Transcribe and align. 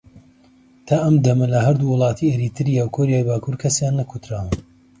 تا 0.85 0.95
ئەم 1.03 1.15
دەمە 1.25 1.47
لە 1.53 1.59
هەردوو 1.67 1.91
وڵاتی 1.93 2.31
ئەریتریا 2.31 2.81
و 2.83 2.93
کۆریای 2.95 3.27
باکوور 3.29 3.55
کەسیان 3.63 3.93
نەکوتراون 3.99 4.49